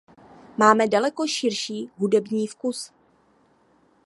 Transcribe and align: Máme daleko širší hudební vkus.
Máme 0.57 0.87
daleko 0.87 1.27
širší 1.27 1.89
hudební 1.97 2.47
vkus. 2.47 2.91